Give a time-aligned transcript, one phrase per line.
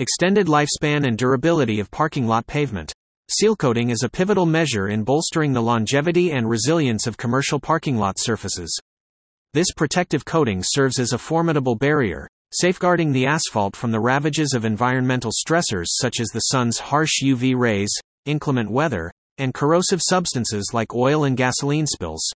[0.00, 2.92] Extended lifespan and durability of parking lot pavement.
[3.30, 7.96] Seal coating is a pivotal measure in bolstering the longevity and resilience of commercial parking
[7.96, 8.76] lot surfaces.
[9.52, 14.64] This protective coating serves as a formidable barrier, safeguarding the asphalt from the ravages of
[14.64, 17.94] environmental stressors such as the sun's harsh UV rays,
[18.26, 22.28] inclement weather, and corrosive substances like oil and gasoline spills.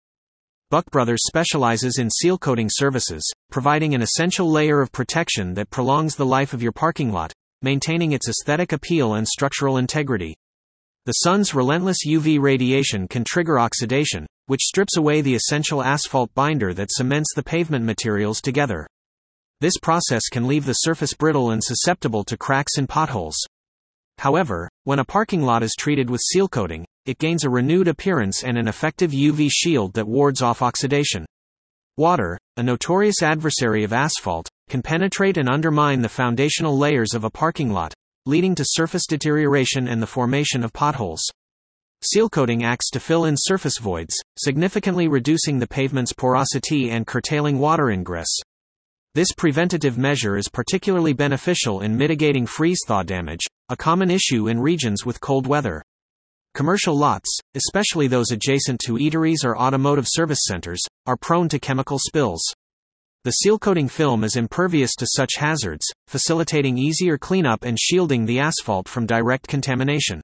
[0.71, 6.15] Buck Brothers specializes in seal coating services, providing an essential layer of protection that prolongs
[6.15, 7.33] the life of your parking lot,
[7.63, 10.37] maintaining its aesthetic appeal and structural integrity.
[11.07, 16.75] The sun's relentless UV radiation can trigger oxidation, which strips away the essential asphalt binder
[16.75, 18.87] that cements the pavement materials together.
[19.61, 23.37] This process can leave the surface brittle and susceptible to cracks and potholes.
[24.19, 28.45] However, when a parking lot is treated with seal coating, it gains a renewed appearance
[28.45, 31.25] and an effective UV shield that wards off oxidation.
[31.97, 37.31] Water, a notorious adversary of asphalt, can penetrate and undermine the foundational layers of a
[37.31, 37.95] parking lot,
[38.27, 41.23] leading to surface deterioration and the formation of potholes.
[42.05, 47.59] Seal coating acts to fill in surface voids, significantly reducing the pavement's porosity and curtailing
[47.59, 48.29] water ingress.
[49.15, 54.61] This preventative measure is particularly beneficial in mitigating freeze thaw damage, a common issue in
[54.61, 55.83] regions with cold weather.
[56.55, 61.99] Commercial lots, especially those adjacent to eateries or automotive service centers, are prone to chemical
[61.99, 62.43] spills.
[63.25, 68.39] The seal coating film is impervious to such hazards, facilitating easier cleanup and shielding the
[68.39, 70.21] asphalt from direct contamination.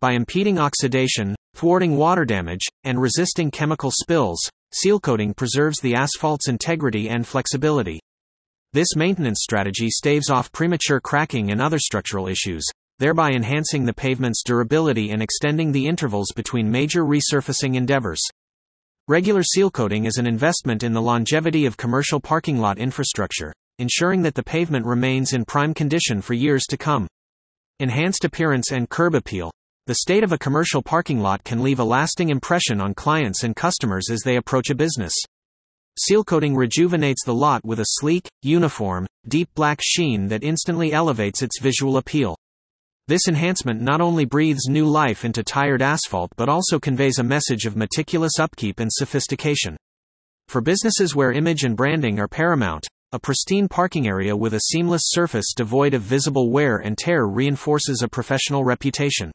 [0.00, 4.40] By impeding oxidation, thwarting water damage, and resisting chemical spills,
[4.72, 8.00] seal coating preserves the asphalt's integrity and flexibility.
[8.72, 12.66] This maintenance strategy staves off premature cracking and other structural issues,
[12.98, 18.20] thereby enhancing the pavement's durability and extending the intervals between major resurfacing endeavors.
[19.08, 24.20] Regular seal coating is an investment in the longevity of commercial parking lot infrastructure, ensuring
[24.22, 27.06] that the pavement remains in prime condition for years to come.
[27.78, 29.52] Enhanced appearance and curb appeal.
[29.86, 33.54] The state of a commercial parking lot can leave a lasting impression on clients and
[33.54, 35.14] customers as they approach a business.
[36.00, 41.42] Seal coating rejuvenates the lot with a sleek, uniform, deep black sheen that instantly elevates
[41.42, 42.36] its visual appeal.
[43.08, 47.64] This enhancement not only breathes new life into tired asphalt but also conveys a message
[47.64, 49.76] of meticulous upkeep and sophistication.
[50.48, 55.02] For businesses where image and branding are paramount, a pristine parking area with a seamless
[55.04, 59.30] surface devoid of visible wear and tear reinforces a professional reputation.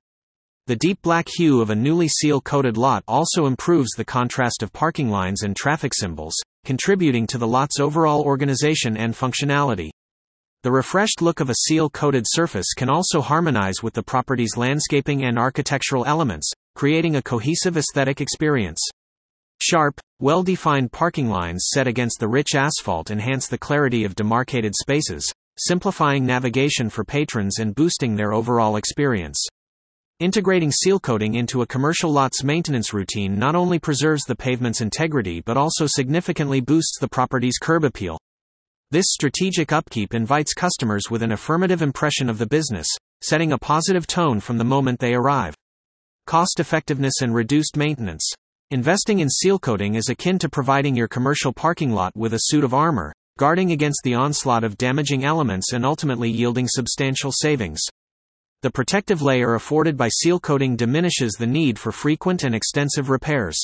[0.67, 4.73] The deep black hue of a newly seal coated lot also improves the contrast of
[4.73, 9.91] parking lines and traffic symbols, contributing to the lot's overall organization and functionality.
[10.63, 15.25] The refreshed look of a seal coated surface can also harmonize with the property's landscaping
[15.25, 18.79] and architectural elements, creating a cohesive aesthetic experience.
[19.59, 24.75] Sharp, well defined parking lines set against the rich asphalt enhance the clarity of demarcated
[24.75, 25.27] spaces,
[25.57, 29.43] simplifying navigation for patrons and boosting their overall experience.
[30.19, 35.41] Integrating seal coating into a commercial lot's maintenance routine not only preserves the pavement's integrity
[35.41, 38.19] but also significantly boosts the property's curb appeal.
[38.91, 42.87] This strategic upkeep invites customers with an affirmative impression of the business,
[43.21, 45.55] setting a positive tone from the moment they arrive.
[46.27, 48.29] Cost effectiveness and reduced maintenance.
[48.69, 52.65] Investing in seal coating is akin to providing your commercial parking lot with a suit
[52.65, 57.79] of armor, guarding against the onslaught of damaging elements and ultimately yielding substantial savings.
[58.61, 63.57] The protective layer afforded by seal coating diminishes the need for frequent and extensive repairs.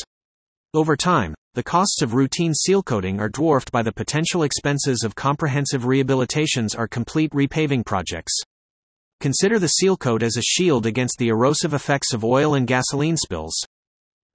[0.77, 5.15] Over time, the costs of routine seal coating are dwarfed by the potential expenses of
[5.15, 8.39] comprehensive rehabilitations or complete repaving projects.
[9.19, 13.17] Consider the seal coat as a shield against the erosive effects of oil and gasoline
[13.17, 13.59] spills.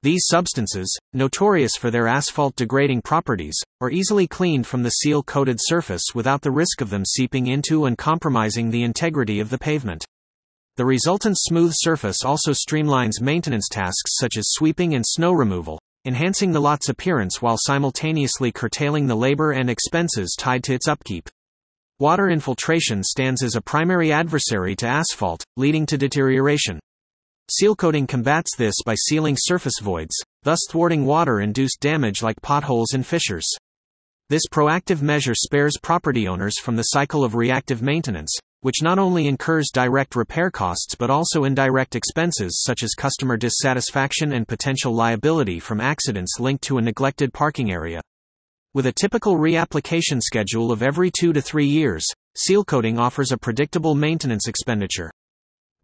[0.02, 5.58] These substances, notorious for their asphalt degrading properties, are easily cleaned from the seal coated
[5.60, 10.04] surface without the risk of them seeping into and compromising the integrity of the pavement.
[10.74, 16.52] The resultant smooth surface also streamlines maintenance tasks such as sweeping and snow removal, enhancing
[16.52, 21.28] the lot's appearance while simultaneously curtailing the labor and expenses tied to its upkeep.
[21.98, 26.80] Water infiltration stands as a primary adversary to asphalt, leading to deterioration.
[27.50, 32.92] Seal coating combats this by sealing surface voids, thus thwarting water induced damage like potholes
[32.94, 33.48] and fissures.
[34.28, 39.28] This proactive measure spares property owners from the cycle of reactive maintenance, which not only
[39.28, 45.60] incurs direct repair costs but also indirect expenses such as customer dissatisfaction and potential liability
[45.60, 48.00] from accidents linked to a neglected parking area.
[48.74, 52.06] With a typical reapplication schedule of every two to three years,
[52.36, 55.10] seal coating offers a predictable maintenance expenditure.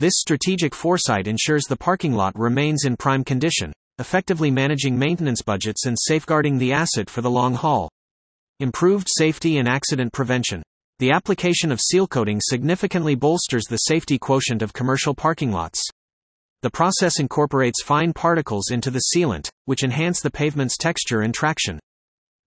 [0.01, 5.87] This strategic foresight ensures the parking lot remains in prime condition, effectively managing maintenance budgets
[5.87, 7.91] and safeguarding the asset for the long haul.
[8.61, 10.63] Improved safety and accident prevention.
[11.00, 15.81] The application of seal coating significantly bolsters the safety quotient of commercial parking lots.
[16.62, 21.79] The process incorporates fine particles into the sealant, which enhance the pavement's texture and traction.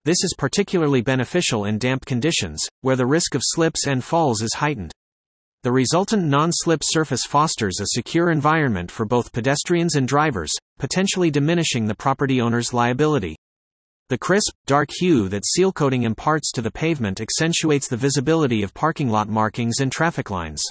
[0.04, 4.52] This is particularly beneficial in damp conditions, where the risk of slips and falls is
[4.52, 4.92] heightened.
[5.62, 11.86] The resultant non-slip surface fosters a secure environment for both pedestrians and drivers, potentially diminishing
[11.86, 13.34] the property owner's liability.
[14.12, 18.74] The crisp, dark hue that seal coating imparts to the pavement accentuates the visibility of
[18.74, 20.62] parking lot markings and traffic lines.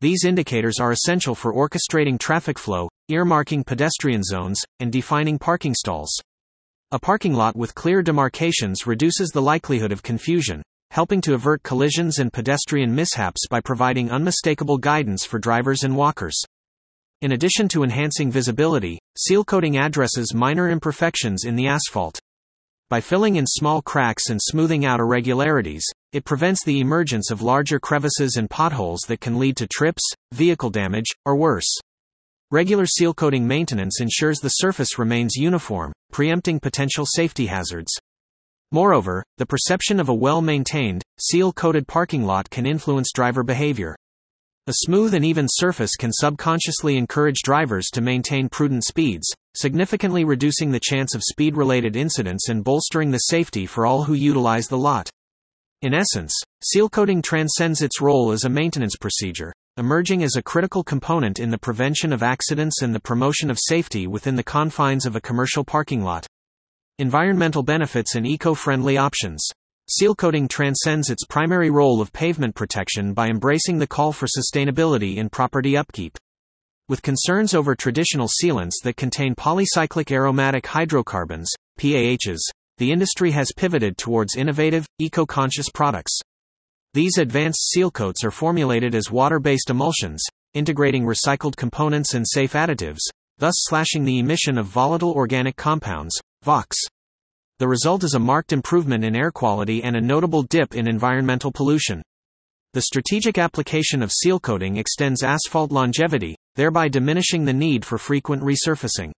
[0.00, 6.16] These indicators are essential for orchestrating traffic flow, earmarking pedestrian zones, and defining parking stalls.
[6.92, 10.62] A parking lot with clear demarcations reduces the likelihood of confusion,
[10.92, 16.40] helping to avert collisions and pedestrian mishaps by providing unmistakable guidance for drivers and walkers.
[17.20, 22.20] In addition to enhancing visibility, seal coating addresses minor imperfections in the asphalt.
[22.90, 27.78] By filling in small cracks and smoothing out irregularities, it prevents the emergence of larger
[27.78, 30.02] crevices and potholes that can lead to trips,
[30.32, 31.78] vehicle damage, or worse.
[32.50, 37.96] Regular seal coating maintenance ensures the surface remains uniform, preempting potential safety hazards.
[38.72, 43.94] Moreover, the perception of a well maintained, seal coated parking lot can influence driver behavior.
[44.66, 50.70] A smooth and even surface can subconsciously encourage drivers to maintain prudent speeds, significantly reducing
[50.70, 54.78] the chance of speed related incidents and bolstering the safety for all who utilize the
[54.78, 55.10] lot.
[55.82, 60.84] In essence, seal coating transcends its role as a maintenance procedure, emerging as a critical
[60.84, 65.16] component in the prevention of accidents and the promotion of safety within the confines of
[65.16, 66.26] a commercial parking lot.
[66.98, 69.42] Environmental benefits and eco friendly options.
[69.88, 75.16] Seal coating transcends its primary role of pavement protection by embracing the call for sustainability
[75.16, 76.18] in property upkeep.
[76.90, 81.48] With concerns over traditional sealants that contain polycyclic aromatic hydrocarbons,
[81.78, 82.40] PAHs,
[82.78, 86.18] the industry has pivoted towards innovative, eco conscious products.
[86.92, 90.20] These advanced seal coats are formulated as water based emulsions,
[90.52, 93.02] integrating recycled components and safe additives,
[93.38, 96.74] thus slashing the emission of volatile organic compounds, VOCs.
[97.60, 101.52] The result is a marked improvement in air quality and a notable dip in environmental
[101.52, 102.02] pollution.
[102.72, 108.44] The strategic application of seal coating extends asphalt longevity, thereby diminishing the need for frequent
[108.44, 109.10] resurfacing.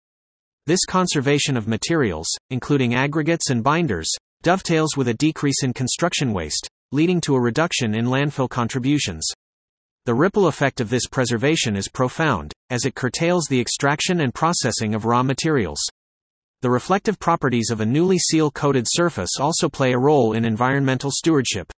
[0.65, 4.11] This conservation of materials, including aggregates and binders,
[4.43, 9.29] dovetails with a decrease in construction waste, leading to a reduction in landfill contributions.
[10.07, 14.95] The ripple effect of this preservation is profound, as it curtails the extraction and processing
[14.95, 15.81] of raw materials.
[16.63, 21.11] The reflective properties of a newly seal coated surface also play a role in environmental
[21.11, 21.71] stewardship.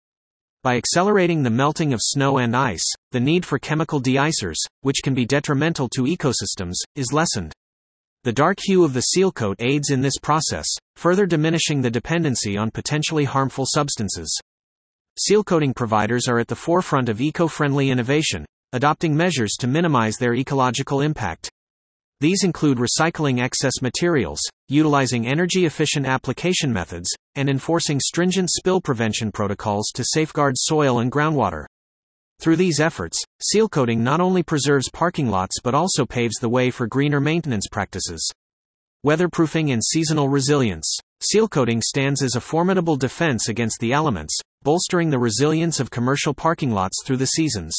[0.63, 5.13] By accelerating the melting of snow and ice, the need for chemical deicers, which can
[5.13, 7.51] be detrimental to ecosystems, is lessened.
[8.23, 10.65] The dark hue of the seal coat aids in this process,
[10.95, 14.39] further diminishing the dependency on potentially harmful substances.
[15.19, 20.15] Seal coating providers are at the forefront of eco friendly innovation, adopting measures to minimize
[20.15, 21.51] their ecological impact.
[22.23, 24.39] These include recycling excess materials,
[24.69, 31.11] utilizing energy efficient application methods, and enforcing stringent spill prevention protocols to safeguard soil and
[31.11, 31.65] groundwater.
[32.39, 36.71] Through these efforts, seal coating not only preserves parking lots but also paves the way
[36.71, 38.25] for greener maintenance practices.
[39.05, 40.97] Weatherproofing and seasonal resilience.
[41.19, 46.33] Seal coating stands as a formidable defense against the elements, bolstering the resilience of commercial
[46.33, 47.77] parking lots through the seasons.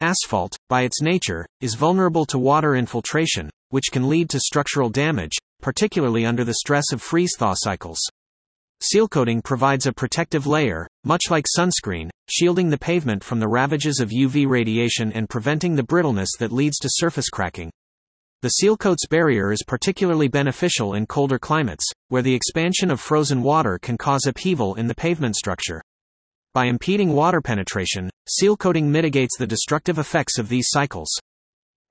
[0.00, 5.36] Asphalt, by its nature, is vulnerable to water infiltration, which can lead to structural damage,
[5.60, 7.98] particularly under the stress of freeze-thaw cycles.
[8.80, 13.98] Seal coating provides a protective layer, much like sunscreen, shielding the pavement from the ravages
[13.98, 17.72] of UV radiation and preventing the brittleness that leads to surface cracking.
[18.42, 23.42] The seal coat's barrier is particularly beneficial in colder climates, where the expansion of frozen
[23.42, 25.82] water can cause upheaval in the pavement structure.
[26.58, 31.08] By impeding water penetration, seal coating mitigates the destructive effects of these cycles.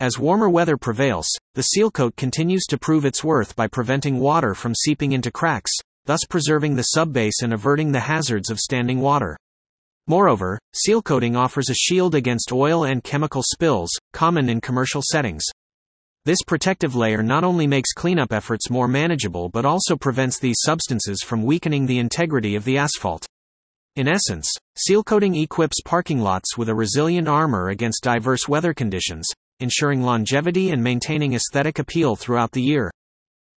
[0.02, 4.54] As warmer weather prevails, the seal coat continues to prove its worth by preventing water
[4.54, 5.72] from seeping into cracks,
[6.04, 9.38] thus preserving the subbase and averting the hazards of standing water.
[10.06, 15.46] Moreover, seal coating offers a shield against oil and chemical spills, common in commercial settings.
[16.26, 21.24] This protective layer not only makes cleanup efforts more manageable but also prevents these substances
[21.24, 23.26] from weakening the integrity of the asphalt.
[23.98, 29.28] In essence, seal coating equips parking lots with a resilient armor against diverse weather conditions,
[29.60, 32.92] ensuring longevity and maintaining aesthetic appeal throughout the year.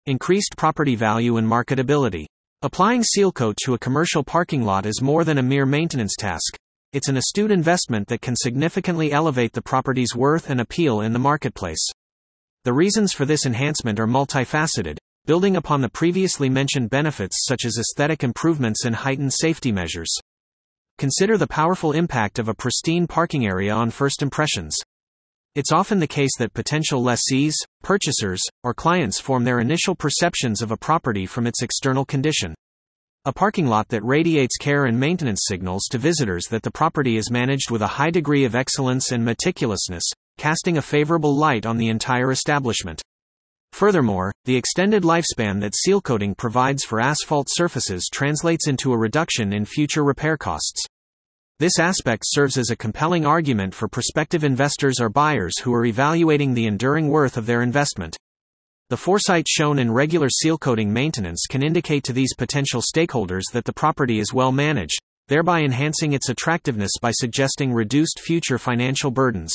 [0.06, 2.24] Increased property value and marketability.
[2.62, 6.56] Applying seal coat to a commercial parking lot is more than a mere maintenance task.
[6.94, 11.18] It's an astute investment that can significantly elevate the property's worth and appeal in the
[11.18, 11.86] marketplace.
[12.64, 17.76] The reasons for this enhancement are multifaceted, building upon the previously mentioned benefits such as
[17.76, 20.18] aesthetic improvements and heightened safety measures.
[21.00, 24.76] Consider the powerful impact of a pristine parking area on first impressions.
[25.54, 30.72] It's often the case that potential lessees, purchasers, or clients form their initial perceptions of
[30.72, 32.54] a property from its external condition.
[33.24, 37.30] A parking lot that radiates care and maintenance signals to visitors that the property is
[37.30, 40.02] managed with a high degree of excellence and meticulousness,
[40.36, 43.00] casting a favorable light on the entire establishment.
[43.72, 49.52] Furthermore, the extended lifespan that seal coating provides for asphalt surfaces translates into a reduction
[49.52, 50.84] in future repair costs.
[51.60, 56.54] This aspect serves as a compelling argument for prospective investors or buyers who are evaluating
[56.54, 58.16] the enduring worth of their investment.
[58.88, 63.64] The foresight shown in regular seal coating maintenance can indicate to these potential stakeholders that
[63.64, 64.98] the property is well managed,
[65.28, 69.54] thereby enhancing its attractiveness by suggesting reduced future financial burdens.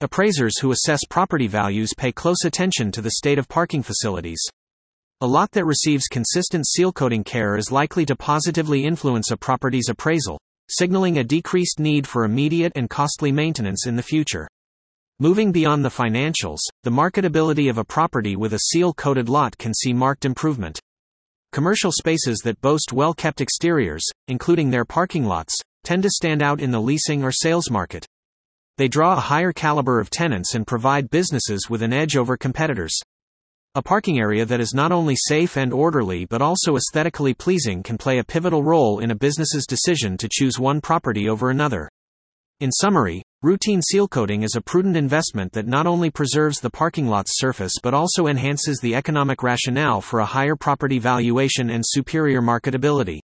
[0.00, 4.40] Appraisers who assess property values pay close attention to the state of parking facilities.
[5.22, 9.88] A lot that receives consistent seal coating care is likely to positively influence a property's
[9.88, 10.38] appraisal,
[10.70, 14.46] signaling a decreased need for immediate and costly maintenance in the future.
[15.18, 19.74] Moving beyond the financials, the marketability of a property with a seal coated lot can
[19.74, 20.78] see marked improvement.
[21.50, 26.60] Commercial spaces that boast well kept exteriors, including their parking lots, tend to stand out
[26.60, 28.06] in the leasing or sales market.
[28.78, 32.96] They draw a higher caliber of tenants and provide businesses with an edge over competitors.
[33.74, 37.98] A parking area that is not only safe and orderly but also aesthetically pleasing can
[37.98, 41.88] play a pivotal role in a business's decision to choose one property over another.
[42.60, 47.08] In summary, routine seal coating is a prudent investment that not only preserves the parking
[47.08, 52.40] lot's surface but also enhances the economic rationale for a higher property valuation and superior
[52.40, 53.18] marketability.